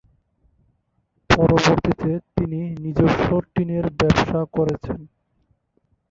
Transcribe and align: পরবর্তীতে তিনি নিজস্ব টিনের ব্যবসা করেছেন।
পরবর্তীতে 1.29 2.11
তিনি 2.35 2.59
নিজস্ব 2.83 3.27
টিনের 3.53 3.85
ব্যবসা 3.99 4.39
করেছেন। 4.55 4.99